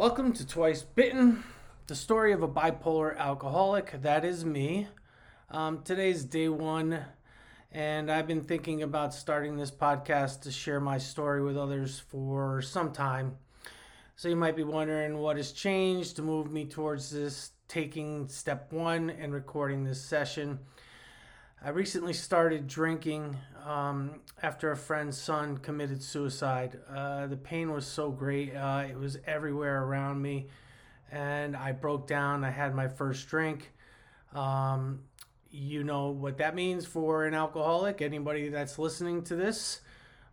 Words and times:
Welcome 0.00 0.32
to 0.32 0.46
Twice 0.46 0.80
Bitten, 0.82 1.44
the 1.86 1.94
story 1.94 2.32
of 2.32 2.42
a 2.42 2.48
bipolar 2.48 3.18
alcoholic. 3.18 4.00
That 4.00 4.24
is 4.24 4.46
me. 4.46 4.88
Um, 5.50 5.82
today's 5.82 6.24
day 6.24 6.48
one, 6.48 7.04
and 7.70 8.10
I've 8.10 8.26
been 8.26 8.40
thinking 8.40 8.82
about 8.82 9.12
starting 9.12 9.58
this 9.58 9.70
podcast 9.70 10.40
to 10.40 10.50
share 10.50 10.80
my 10.80 10.96
story 10.96 11.42
with 11.42 11.58
others 11.58 11.98
for 11.98 12.62
some 12.62 12.92
time. 12.92 13.36
So 14.16 14.30
you 14.30 14.36
might 14.36 14.56
be 14.56 14.64
wondering 14.64 15.18
what 15.18 15.36
has 15.36 15.52
changed 15.52 16.16
to 16.16 16.22
move 16.22 16.50
me 16.50 16.64
towards 16.64 17.10
this 17.10 17.50
taking 17.68 18.26
step 18.26 18.72
one 18.72 19.10
and 19.10 19.34
recording 19.34 19.84
this 19.84 20.00
session. 20.02 20.60
I 21.62 21.68
recently 21.68 22.14
started 22.14 22.66
drinking 22.68 23.36
um, 23.66 24.20
after 24.42 24.70
a 24.70 24.76
friend's 24.76 25.20
son 25.20 25.58
committed 25.58 26.02
suicide. 26.02 26.78
Uh, 26.88 27.26
the 27.26 27.36
pain 27.36 27.70
was 27.70 27.86
so 27.86 28.10
great, 28.10 28.56
uh, 28.56 28.84
it 28.88 28.98
was 28.98 29.18
everywhere 29.26 29.84
around 29.84 30.22
me, 30.22 30.46
and 31.12 31.54
I 31.54 31.72
broke 31.72 32.06
down. 32.06 32.44
I 32.44 32.50
had 32.50 32.74
my 32.74 32.88
first 32.88 33.28
drink. 33.28 33.72
Um, 34.32 35.00
you 35.50 35.84
know 35.84 36.08
what 36.08 36.38
that 36.38 36.54
means 36.54 36.86
for 36.86 37.26
an 37.26 37.34
alcoholic, 37.34 38.00
anybody 38.00 38.48
that's 38.48 38.78
listening 38.78 39.22
to 39.24 39.36
this. 39.36 39.82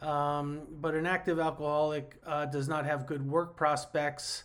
Um, 0.00 0.62
but 0.80 0.96
an 0.96 1.06
active 1.06 1.38
alcoholic 1.38 2.16
uh, 2.26 2.46
does 2.46 2.66
not 2.66 2.84
have 2.84 3.06
good 3.06 3.24
work 3.24 3.56
prospects, 3.56 4.42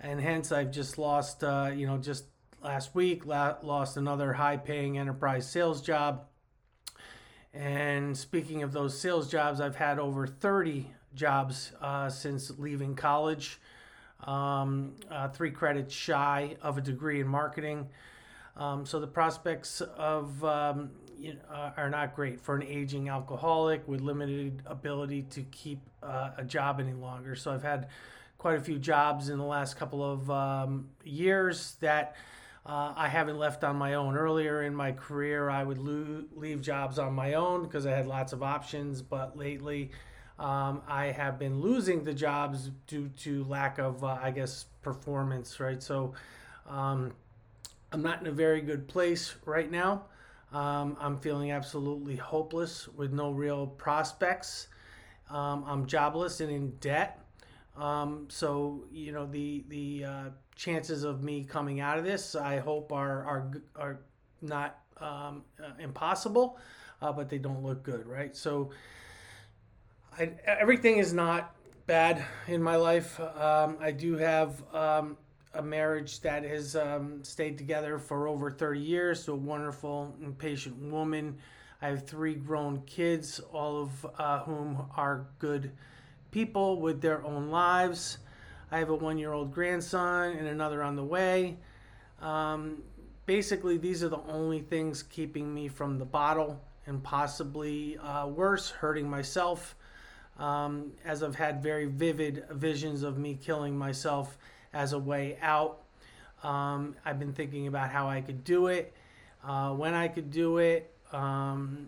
and 0.00 0.18
hence 0.18 0.50
I've 0.50 0.70
just 0.70 0.96
lost, 0.96 1.44
uh, 1.44 1.72
you 1.74 1.86
know, 1.86 1.98
just 1.98 2.24
last 2.66 2.96
week 2.96 3.24
lost 3.24 3.96
another 3.96 4.32
high 4.32 4.56
paying 4.56 4.98
enterprise 4.98 5.48
sales 5.48 5.80
job. 5.80 6.24
And 7.54 8.18
speaking 8.18 8.64
of 8.64 8.72
those 8.72 9.00
sales 9.00 9.30
jobs, 9.30 9.60
I've 9.60 9.76
had 9.76 10.00
over 10.00 10.26
30 10.26 10.90
jobs 11.14 11.70
uh, 11.80 12.10
since 12.10 12.50
leaving 12.58 12.96
college, 12.96 13.60
um, 14.26 14.96
uh, 15.08 15.28
three 15.28 15.52
credits 15.52 15.94
shy 15.94 16.56
of 16.60 16.76
a 16.76 16.80
degree 16.80 17.20
in 17.20 17.28
marketing. 17.28 17.88
Um, 18.56 18.84
so 18.84 18.98
the 18.98 19.06
prospects 19.06 19.80
of 19.80 20.42
um, 20.42 20.90
you 21.16 21.34
know, 21.34 21.40
uh, 21.48 21.70
are 21.76 21.88
not 21.88 22.16
great 22.16 22.40
for 22.40 22.56
an 22.56 22.64
aging 22.64 23.08
alcoholic 23.08 23.86
with 23.86 24.00
limited 24.00 24.60
ability 24.66 25.22
to 25.30 25.42
keep 25.52 25.82
uh, 26.02 26.30
a 26.36 26.42
job 26.42 26.80
any 26.80 26.94
longer. 26.94 27.36
So 27.36 27.52
I've 27.52 27.62
had 27.62 27.86
quite 28.38 28.58
a 28.58 28.60
few 28.60 28.80
jobs 28.80 29.28
in 29.28 29.38
the 29.38 29.44
last 29.44 29.76
couple 29.76 30.02
of 30.02 30.28
um, 30.32 30.88
years 31.04 31.76
that 31.78 32.16
uh, 32.66 32.92
I 32.96 33.08
haven't 33.08 33.38
left 33.38 33.62
on 33.62 33.76
my 33.76 33.94
own. 33.94 34.16
Earlier 34.16 34.62
in 34.62 34.74
my 34.74 34.92
career, 34.92 35.48
I 35.48 35.62
would 35.62 35.78
lo- 35.78 36.24
leave 36.34 36.60
jobs 36.60 36.98
on 36.98 37.14
my 37.14 37.34
own 37.34 37.62
because 37.62 37.86
I 37.86 37.92
had 37.92 38.06
lots 38.06 38.32
of 38.32 38.42
options. 38.42 39.02
But 39.02 39.36
lately, 39.36 39.92
um, 40.38 40.82
I 40.88 41.06
have 41.06 41.38
been 41.38 41.60
losing 41.60 42.02
the 42.02 42.12
jobs 42.12 42.70
due 42.86 43.08
to 43.18 43.44
lack 43.44 43.78
of, 43.78 44.02
uh, 44.02 44.18
I 44.20 44.32
guess, 44.32 44.66
performance. 44.82 45.60
Right. 45.60 45.80
So 45.82 46.14
um, 46.68 47.12
I'm 47.92 48.02
not 48.02 48.20
in 48.20 48.26
a 48.26 48.32
very 48.32 48.60
good 48.60 48.88
place 48.88 49.36
right 49.44 49.70
now. 49.70 50.02
Um, 50.52 50.96
I'm 51.00 51.18
feeling 51.18 51.52
absolutely 51.52 52.16
hopeless 52.16 52.88
with 52.88 53.12
no 53.12 53.30
real 53.30 53.66
prospects. 53.66 54.68
Um, 55.30 55.64
I'm 55.66 55.86
jobless 55.86 56.40
and 56.40 56.50
in 56.50 56.70
debt. 56.80 57.20
Um, 57.76 58.26
so 58.28 58.84
you 58.90 59.12
know 59.12 59.26
the 59.26 59.64
the 59.68 60.04
uh, 60.04 60.24
chances 60.54 61.04
of 61.04 61.22
me 61.22 61.44
coming 61.44 61.80
out 61.80 61.98
of 61.98 62.04
this, 62.04 62.34
I 62.34 62.58
hope 62.58 62.92
are 62.92 63.24
are 63.24 63.50
are 63.76 64.00
not 64.40 64.78
um, 65.00 65.42
uh, 65.62 65.70
impossible, 65.78 66.58
uh, 67.02 67.12
but 67.12 67.28
they 67.28 67.38
don't 67.38 67.62
look 67.62 67.82
good, 67.82 68.06
right? 68.06 68.34
So 68.34 68.70
I, 70.18 70.32
everything 70.46 70.98
is 70.98 71.12
not 71.12 71.54
bad 71.86 72.24
in 72.48 72.62
my 72.62 72.76
life. 72.76 73.20
Um, 73.20 73.76
I 73.80 73.92
do 73.92 74.16
have 74.16 74.62
um, 74.74 75.16
a 75.54 75.62
marriage 75.62 76.20
that 76.20 76.44
has 76.44 76.76
um, 76.76 77.22
stayed 77.22 77.58
together 77.58 77.98
for 77.98 78.28
over 78.28 78.50
30 78.50 78.80
years 78.80 79.24
to 79.26 79.32
a 79.32 79.36
wonderful 79.36 80.14
and 80.22 80.36
patient 80.36 80.76
woman. 80.78 81.38
I 81.82 81.88
have 81.88 82.06
three 82.06 82.34
grown 82.34 82.82
kids, 82.86 83.40
all 83.52 83.82
of 83.82 84.06
uh, 84.18 84.40
whom 84.40 84.86
are 84.96 85.26
good 85.38 85.72
people 86.30 86.80
with 86.80 87.00
their 87.00 87.24
own 87.24 87.50
lives. 87.50 88.18
I 88.70 88.78
have 88.78 88.90
a 88.90 88.94
one 88.94 89.18
year 89.18 89.32
old 89.32 89.52
grandson 89.52 90.32
and 90.36 90.48
another 90.48 90.82
on 90.82 90.96
the 90.96 91.04
way. 91.04 91.56
Um, 92.20 92.82
basically, 93.26 93.76
these 93.76 94.02
are 94.02 94.08
the 94.08 94.22
only 94.28 94.60
things 94.60 95.02
keeping 95.02 95.52
me 95.52 95.68
from 95.68 95.98
the 95.98 96.04
bottle 96.04 96.60
and 96.86 97.02
possibly 97.02 97.98
uh, 97.98 98.26
worse, 98.26 98.70
hurting 98.70 99.08
myself. 99.08 99.76
Um, 100.38 100.92
as 101.04 101.22
I've 101.22 101.34
had 101.34 101.62
very 101.62 101.86
vivid 101.86 102.44
visions 102.50 103.02
of 103.02 103.16
me 103.16 103.38
killing 103.40 103.76
myself 103.76 104.36
as 104.74 104.92
a 104.92 104.98
way 104.98 105.38
out. 105.40 105.82
Um, 106.42 106.94
I've 107.04 107.18
been 107.18 107.32
thinking 107.32 107.66
about 107.66 107.90
how 107.90 108.08
I 108.08 108.20
could 108.20 108.44
do 108.44 108.66
it, 108.66 108.92
uh, 109.42 109.70
when 109.70 109.94
I 109.94 110.08
could 110.08 110.30
do 110.30 110.58
it, 110.58 110.92
um, 111.12 111.86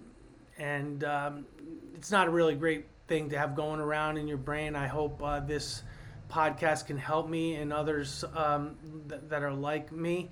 and 0.59 1.05
um, 1.05 1.47
it's 1.95 2.11
not 2.11 2.27
a 2.27 2.31
really 2.31 2.55
great 2.55 2.87
thing 3.09 3.31
to 3.31 3.39
have 3.39 3.57
going 3.57 3.81
around 3.81 4.19
in 4.19 4.29
your 4.29 4.37
brain. 4.37 4.77
I 4.77 4.87
hope 4.87 5.23
uh, 5.23 5.41
this 5.41 5.83
podcast 6.31 6.87
can 6.87 6.99
help 6.99 7.29
me 7.29 7.55
and 7.55 7.73
others 7.73 8.23
um, 8.37 8.77
th- 9.09 9.23
that 9.29 9.43
are 9.43 9.53
like 9.53 9.91
me. 9.91 10.31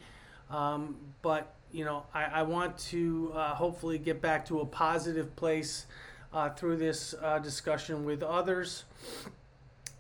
Um, 0.50 0.96
but 1.22 1.54
you 1.72 1.84
know, 1.84 2.04
I, 2.14 2.24
I 2.24 2.42
want 2.42 2.78
to 2.90 3.32
uh, 3.34 3.54
hopefully 3.54 3.98
get 3.98 4.20
back 4.20 4.46
to 4.46 4.60
a 4.60 4.66
positive 4.66 5.34
place 5.34 5.86
uh, 6.32 6.50
through 6.50 6.76
this 6.76 7.14
uh, 7.20 7.38
discussion 7.38 8.04
with 8.04 8.22
others. 8.22 8.84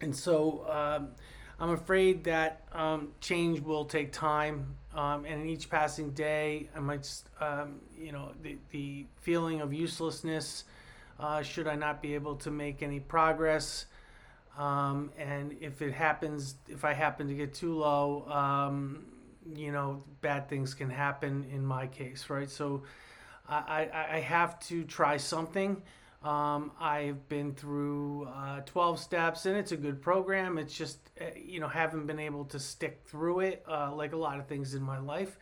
And 0.00 0.14
so 0.14 0.66
um, 0.68 1.08
I'm 1.58 1.70
afraid 1.70 2.24
that 2.24 2.62
um, 2.72 3.08
change 3.20 3.60
will 3.60 3.86
take 3.86 4.12
time. 4.12 4.76
Um, 4.94 5.24
and 5.24 5.42
in 5.42 5.48
each 5.48 5.68
passing 5.68 6.10
day, 6.10 6.68
I 6.74 6.80
might, 6.80 7.10
you 7.98 8.12
know, 8.12 8.32
the, 8.42 8.56
the 8.70 9.06
feeling 9.20 9.60
of 9.60 9.72
uselessness 9.72 10.64
uh, 11.18 11.42
should 11.42 11.66
I 11.66 11.76
not 11.76 12.02
be 12.02 12.14
able 12.14 12.36
to 12.36 12.50
make 12.50 12.82
any 12.82 13.00
progress. 13.00 13.86
Um, 14.58 15.10
and 15.18 15.56
if 15.60 15.82
it 15.82 15.92
happens, 15.92 16.56
if 16.68 16.84
I 16.84 16.94
happen 16.94 17.28
to 17.28 17.34
get 17.34 17.54
too 17.54 17.74
low, 17.74 18.26
um, 18.28 19.04
you 19.54 19.70
know, 19.70 20.02
bad 20.22 20.48
things 20.48 20.74
can 20.74 20.90
happen 20.90 21.46
in 21.52 21.64
my 21.64 21.86
case, 21.86 22.30
right? 22.30 22.50
So 22.50 22.82
I, 23.48 23.88
I, 24.10 24.20
have 24.20 24.58
to 24.60 24.82
try 24.84 25.18
something. 25.18 25.80
Um, 26.24 26.72
I've 26.80 27.28
been 27.28 27.54
through 27.54 28.24
uh, 28.24 28.62
12 28.62 28.98
steps 28.98 29.46
and 29.46 29.56
it's 29.56 29.70
a 29.70 29.76
good 29.76 30.02
program. 30.02 30.58
It's 30.58 30.76
just, 30.76 30.98
uh, 31.20 31.26
you 31.36 31.60
know, 31.60 31.68
haven't 31.68 32.06
been 32.06 32.18
able 32.18 32.44
to 32.46 32.58
stick 32.58 33.02
through 33.04 33.40
it 33.40 33.64
uh, 33.70 33.94
like 33.94 34.14
a 34.14 34.16
lot 34.16 34.40
of 34.40 34.46
things 34.46 34.74
in 34.74 34.82
my 34.82 34.98
life. 34.98 35.38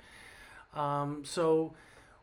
Um, 0.74 1.22
so, 1.24 1.74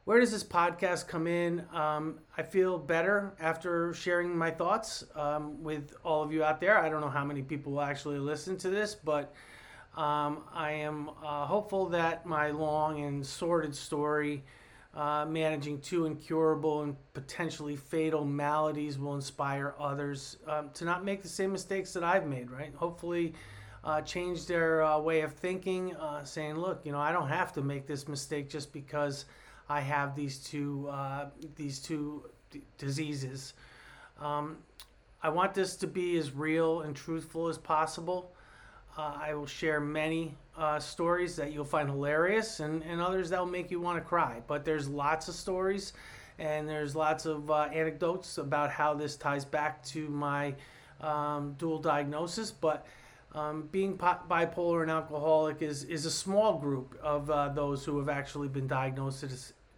where 0.06 0.20
does 0.20 0.32
this 0.32 0.44
podcast 0.44 1.08
come 1.08 1.28
in? 1.28 1.64
Um, 1.74 2.20
I 2.36 2.42
feel 2.42 2.78
better 2.80 3.34
after 3.40 3.94
sharing 3.94 4.36
my 4.36 4.50
thoughts 4.50 5.04
um, 5.16 5.62
with 5.62 5.94
all 6.04 6.24
of 6.24 6.34
you 6.34 6.44
out 6.44 6.60
there. 6.60 6.80
I 6.80 6.90
don't 6.90 7.02
know 7.02 7.10
how 7.10 7.24
many 7.24 7.44
people 7.44 7.74
will 7.74 7.82
actually 7.82 8.18
listen 8.18 8.58
to 8.58 8.70
this, 8.70 8.96
but 8.96 9.34
um, 9.96 10.44
I 10.54 10.72
am 10.72 11.10
uh, 11.24 11.46
hopeful 11.46 11.88
that 11.90 12.26
my 12.26 12.50
long 12.50 13.02
and 13.02 13.24
sordid 13.24 13.76
story, 13.76 14.44
uh, 14.96 15.26
managing 15.30 15.80
two 15.82 16.08
incurable 16.08 16.82
and 16.82 16.96
potentially 17.14 17.76
fatal 17.76 18.26
maladies, 18.26 18.98
will 18.98 19.14
inspire 19.14 19.76
others 19.80 20.38
um, 20.48 20.72
to 20.74 20.84
not 20.84 21.06
make 21.06 21.22
the 21.22 21.30
same 21.30 21.52
mistakes 21.52 21.94
that 21.94 22.04
I've 22.04 22.26
made, 22.26 22.50
right? 22.50 22.74
Hopefully, 22.74 23.36
uh, 23.84 24.02
change 24.02 24.48
their 24.48 24.84
uh, 24.84 24.98
way 24.98 25.22
of 25.22 25.34
thinking, 25.34 25.96
uh, 25.96 26.24
saying, 26.24 26.56
look, 26.56 26.82
you 26.86 26.92
know, 26.92 27.00
I 27.00 27.12
don't 27.12 27.28
have 27.28 27.54
to 27.54 27.62
make 27.62 27.86
this 27.86 28.08
mistake 28.08 28.50
just 28.50 28.74
because. 28.74 29.26
I 29.72 29.80
have 29.80 30.16
these 30.18 30.38
two 30.38 30.90
uh, 30.92 31.28
these 31.56 31.80
two 31.80 32.26
d- 32.50 32.62
diseases. 32.78 33.54
Um, 34.20 34.58
I 35.24 35.30
want 35.30 35.54
this 35.54 35.78
to 35.78 35.88
be 35.88 36.18
as 36.18 36.34
real 36.34 36.82
and 36.82 36.94
truthful 36.94 37.48
as 37.48 37.58
possible. 37.58 38.34
Uh, 38.97 39.14
I 39.16 39.34
will 39.34 39.47
share 39.47 39.79
many 39.79 40.35
uh, 40.58 40.79
stories 40.79 41.38
that 41.38 41.53
you'll 41.53 41.64
find 41.64 41.90
hilarious 41.90 42.59
and, 42.59 42.84
and 42.84 43.00
others 43.00 43.29
that 43.29 43.40
will 43.40 43.52
make 43.52 43.72
you 43.72 43.79
want 43.79 43.97
to 43.97 44.03
cry. 44.03 44.41
But 44.46 44.66
there's 44.66 44.90
lots 44.90 45.29
of 45.29 45.35
stories 45.35 45.94
and 46.38 46.68
there's 46.68 46.94
lots 46.94 47.26
of 47.26 47.50
uh, 47.50 47.70
anecdotes 47.72 48.38
about 48.40 48.72
how 48.72 48.94
this 48.94 49.16
ties 49.16 49.46
back 49.46 49.82
to 49.85 50.09
my 50.09 50.53
um, 51.00 51.56
dual 51.58 51.79
diagnosis. 51.79 52.52
But 52.52 52.85
um, 53.34 53.70
being 53.72 53.97
bipolar 53.97 54.82
and 54.82 54.91
alcoholic 54.91 55.62
is, 55.62 55.85
is 55.85 56.06
a 56.06 56.12
small 56.12 56.58
group 56.58 57.00
of 57.02 57.29
uh, 57.29 57.50
those 57.50 57.85
who 57.85 57.97
have 58.00 58.09
actually 58.09 58.50
been 58.50 58.68
diagnosed 58.68 59.23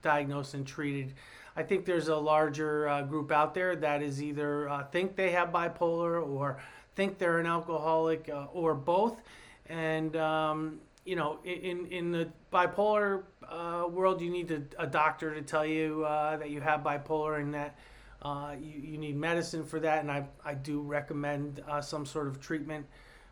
diagnosed 0.04 0.54
and 0.54 0.68
treated. 0.68 1.14
I 1.56 1.64
think 1.64 1.86
there's 1.86 2.08
a 2.08 2.16
larger 2.16 2.88
uh, 2.88 3.02
group 3.04 3.32
out 3.32 3.54
there 3.54 3.76
that 3.76 4.02
is 4.02 4.22
either 4.22 4.70
uh, 4.70 4.84
think 4.86 5.16
they 5.16 5.32
have 5.32 5.50
bipolar 5.50 6.26
or 6.28 6.60
think 6.96 7.18
they're 7.18 7.40
an 7.40 7.46
alcoholic 7.46 8.30
uh, 8.30 8.46
or 8.54 8.74
both. 8.74 9.22
And, 9.68 10.16
um, 10.16 10.80
you 11.06 11.16
know, 11.16 11.40
in, 11.44 11.86
in 11.88 12.12
the 12.12 12.30
bipolar 12.52 13.24
uh, 13.48 13.88
world, 13.88 14.20
you 14.20 14.32
need 14.32 14.48
to, 14.48 14.64
a 14.80 14.88
doctor 14.88 15.34
to 15.34 15.42
tell 15.42 15.66
you 15.66 16.04
uh, 16.06 16.38
that 16.38 16.50
you 16.50 16.60
have 16.60 16.82
bipolar 16.82 17.40
and 17.40 17.54
that 17.54 17.78
uh, 18.24 18.56
you, 18.60 18.80
you 18.80 18.98
need 18.98 19.16
medicine 19.16 19.64
for 19.64 19.80
that. 19.80 20.00
And 20.00 20.12
I, 20.12 20.26
I 20.44 20.56
do 20.56 20.82
recommend 20.82 21.62
some 21.82 22.06
sort 22.06 22.28
of 22.28 22.40
treatment 22.40 22.86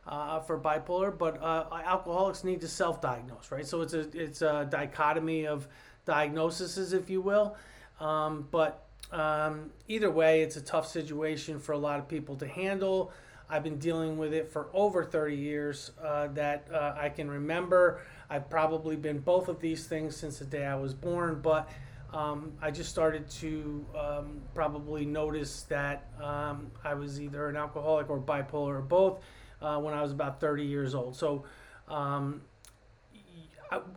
for 0.06 0.60
bipolar, 0.60 1.16
but 1.18 1.42
alcoholics 1.42 2.44
need 2.44 2.62
to 2.62 2.68
self-diagnose, 2.68 3.52
right? 3.52 3.66
So 3.66 3.82
it's 3.82 3.94
a 3.94 4.10
it's 4.14 4.42
a 4.42 4.68
dichotomy 4.70 5.48
of 5.48 5.68
diagnoses, 6.06 6.94
if 6.94 7.09
you 7.09 7.21
will. 7.21 7.56
Um, 8.00 8.48
but 8.51 8.88
um, 9.12 9.71
either 9.88 10.09
way, 10.09 10.42
it's 10.42 10.56
a 10.56 10.62
tough 10.62 10.88
situation 10.88 11.59
for 11.59 11.74
a 11.74 11.77
lot 11.77 12.00
of 12.00 12.07
people 12.07 12.36
to 12.38 12.48
handle. 12.48 13.12
I've 13.50 13.63
been 13.63 13.80
dealing 13.80 14.18
with 14.18 14.33
it 14.33 14.50
for 14.50 14.69
over 14.74 15.03
30 15.03 15.36
years 15.36 15.92
uh, 16.01 16.27
that 16.27 16.68
uh, 16.74 16.95
I 16.98 17.09
can 17.09 17.30
remember. 17.30 18.01
I've 18.30 18.50
probably 18.50 18.95
been 18.95 19.19
both 19.19 19.50
of 19.50 19.59
these 19.59 19.88
things 19.88 20.15
since 20.15 20.39
the 20.39 20.45
day 20.45 20.65
I 20.65 20.75
was 20.75 20.94
born, 20.94 21.42
but 21.42 21.69
um, 22.13 22.53
I 22.62 22.71
just 22.71 22.89
started 22.89 23.30
to 23.30 23.86
um, 23.98 24.42
probably 24.53 25.06
notice 25.06 25.63
that 25.63 26.07
um, 26.21 26.71
I 26.83 26.94
was 26.94 27.19
either 27.19 27.50
an 27.50 27.57
alcoholic 27.57 28.09
or 28.09 28.19
bipolar 28.19 28.77
or 28.77 28.81
both 28.81 29.19
uh, 29.62 29.77
when 29.80 29.94
I 29.94 30.01
was 30.01 30.13
about 30.13 30.39
30 30.39 30.63
years 30.65 30.95
old. 30.95 31.15
So, 31.15 31.44
um, 31.89 32.42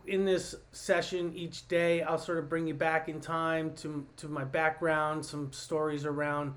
in 0.07 0.25
this 0.25 0.55
session 0.71 1.33
each 1.35 1.67
day, 1.67 2.01
I'll 2.01 2.17
sort 2.17 2.37
of 2.37 2.49
bring 2.49 2.67
you 2.67 2.73
back 2.73 3.09
in 3.09 3.19
time 3.19 3.73
to, 3.77 4.05
to 4.17 4.27
my 4.27 4.43
background, 4.43 5.25
some 5.25 5.51
stories 5.51 6.05
around 6.05 6.53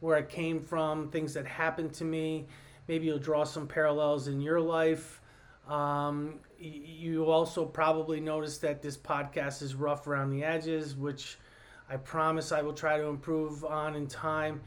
where 0.00 0.16
I 0.16 0.22
came 0.22 0.60
from, 0.60 1.10
things 1.10 1.34
that 1.34 1.46
happened 1.46 1.92
to 1.94 2.04
me. 2.04 2.46
Maybe 2.88 3.06
you'll 3.06 3.18
draw 3.18 3.44
some 3.44 3.66
parallels 3.66 4.28
in 4.28 4.40
your 4.40 4.60
life. 4.60 5.20
Um, 5.68 6.40
you 6.58 7.26
also 7.30 7.64
probably 7.64 8.20
notice 8.20 8.58
that 8.58 8.82
this 8.82 8.96
podcast 8.96 9.62
is 9.62 9.74
rough 9.74 10.06
around 10.06 10.30
the 10.30 10.42
edges, 10.42 10.96
which 10.96 11.38
I 11.88 11.96
promise 11.96 12.52
I 12.52 12.62
will 12.62 12.72
try 12.72 12.96
to 12.96 13.04
improve 13.06 13.64
on 13.64 13.94
in 13.94 14.06
time. 14.06 14.60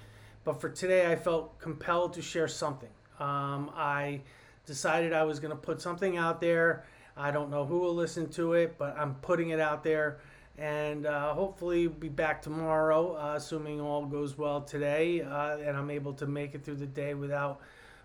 But 0.43 0.59
for 0.59 0.69
today, 0.69 1.11
I 1.11 1.15
felt 1.15 1.59
compelled 1.59 2.13
to 2.13 2.21
share 2.21 2.47
something. 2.47 2.89
Um, 3.19 3.71
I 3.75 4.21
decided 4.65 5.13
I 5.13 5.23
was 5.23 5.39
going 5.39 5.51
to 5.51 5.57
put 5.57 5.81
something 5.81 6.17
out 6.17 6.41
there. 6.41 6.85
I 7.15 7.31
don't 7.31 7.49
know 7.49 7.65
who 7.65 7.79
will 7.79 7.93
listen 7.93 8.29
to 8.31 8.53
it, 8.53 8.77
but 8.77 8.97
I'm 8.97 9.15
putting 9.15 9.49
it 9.49 9.59
out 9.59 9.83
there. 9.83 10.19
And 10.57 11.05
uh, 11.05 11.33
hopefully, 11.33 11.87
be 11.87 12.09
back 12.09 12.41
tomorrow, 12.41 13.15
uh, 13.15 13.35
assuming 13.35 13.81
all 13.81 14.05
goes 14.05 14.37
well 14.37 14.61
today, 14.61 15.21
uh, 15.21 15.57
and 15.57 15.75
I'm 15.75 15.89
able 15.89 16.13
to 16.13 16.27
make 16.27 16.53
it 16.53 16.63
through 16.63 16.75
the 16.75 16.85
day 16.85 17.15
without 17.15 17.59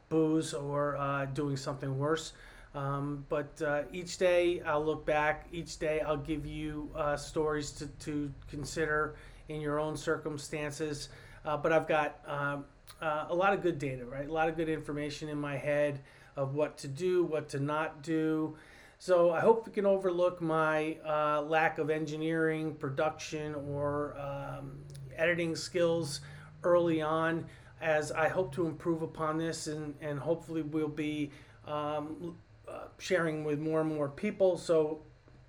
booze 0.09 0.55
or 0.55 0.97
uh, 0.97 1.27
doing 1.27 1.57
something 1.57 1.99
worse. 1.99 2.33
Um, 2.75 3.25
but 3.29 3.61
uh, 3.61 3.83
each 3.93 4.17
day 4.17 4.63
I'll 4.63 4.85
look 4.85 5.05
back. 5.05 5.47
Each 5.53 5.79
day 5.79 6.01
I'll 6.01 6.17
give 6.17 6.47
you 6.47 6.91
uh, 6.95 7.17
stories 7.17 7.71
to, 7.73 7.87
to 7.87 8.33
consider 8.49 9.17
in 9.49 9.61
your 9.61 9.79
own 9.79 9.97
circumstances. 9.97 11.09
but 11.45 11.73
I've 11.73 11.89
got 11.89 12.21
um, 12.27 12.65
a 13.01 13.35
lot 13.35 13.53
of 13.53 13.63
good 13.63 13.79
data, 13.79 14.07
right? 14.07 14.29
A 14.29 14.33
lot 14.33 14.49
of 14.49 14.57
good 14.57 14.69
information 14.69 15.29
in 15.29 15.39
my 15.39 15.57
head 15.57 16.01
of 16.37 16.55
what 16.55 16.79
to 16.79 16.89
do, 16.89 17.25
what 17.25 17.49
to 17.51 17.61
not 17.61 18.03
do. 18.03 18.57
So 19.01 19.31
I 19.31 19.41
hope 19.41 19.65
you 19.65 19.73
can 19.73 19.87
overlook 19.87 20.43
my 20.43 20.97
uh, 21.07 21.43
lack 21.43 21.79
of 21.79 21.89
engineering, 21.89 22.75
production, 22.75 23.55
or 23.55 24.19
um, 24.19 24.81
editing 25.17 25.55
skills 25.55 26.21
early 26.65 27.01
on, 27.01 27.47
as 27.81 28.11
I 28.11 28.29
hope 28.29 28.53
to 28.57 28.67
improve 28.67 29.03
upon 29.03 29.39
this, 29.39 29.69
and, 29.69 29.95
and 30.01 30.19
hopefully 30.19 30.63
we'll 30.63 30.89
be 30.89 31.31
um, 31.65 32.37
uh, 32.69 32.87
sharing 32.99 33.45
with 33.45 33.61
more 33.61 33.83
and 33.83 33.95
more 33.95 34.09
people. 34.09 34.59
So 34.59 35.01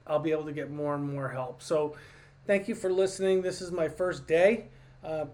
I'll 0.06 0.20
be 0.20 0.32
able 0.32 0.46
to 0.46 0.52
get 0.52 0.70
more 0.70 0.94
and 0.94 1.12
more 1.12 1.30
help. 1.30 1.64
So 1.64 1.96
thank 2.46 2.68
you 2.68 2.76
for 2.76 2.92
listening. 2.92 3.42
This 3.42 3.62
is 3.62 3.72
my 3.72 3.88
first 3.88 4.28
day. 4.28 4.66
Uh, 5.04 5.26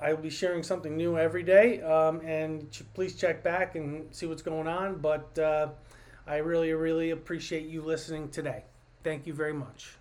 I 0.00 0.12
will 0.12 0.22
be 0.22 0.30
sharing 0.30 0.64
something 0.64 0.96
new 0.96 1.16
every 1.16 1.44
day, 1.44 1.80
um, 1.82 2.20
and 2.22 2.70
ch- 2.72 2.82
please 2.92 3.14
check 3.14 3.44
back 3.44 3.76
and 3.76 4.12
see 4.14 4.26
what's 4.26 4.42
going 4.42 4.66
on. 4.66 4.98
But 4.98 5.38
uh, 5.38 5.68
I 6.26 6.36
really, 6.36 6.72
really 6.72 7.10
appreciate 7.10 7.66
you 7.66 7.82
listening 7.82 8.30
today. 8.30 8.64
Thank 9.04 9.26
you 9.26 9.34
very 9.34 9.52
much. 9.52 9.96